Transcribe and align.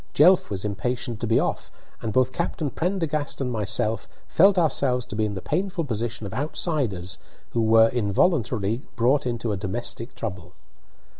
Jelf 0.15 0.49
was 0.49 0.65
impatient 0.65 1.19
to 1.19 1.27
be 1.27 1.39
off, 1.39 1.71
and 2.01 2.11
both 2.11 2.33
Captain 2.33 2.71
Prendergast 2.71 3.39
and 3.39 3.51
myself 3.51 4.07
felt 4.27 4.57
ourselves 4.57 5.05
to 5.05 5.15
be 5.15 5.25
in 5.25 5.35
the 5.35 5.43
painful 5.43 5.83
position 5.83 6.25
of 6.25 6.33
outsiders 6.33 7.19
who 7.51 7.75
are 7.75 7.89
involuntarily 7.91 8.81
brought 8.95 9.27
into 9.27 9.51
a 9.51 9.57
domestic 9.57 10.15
trouble. 10.15 10.53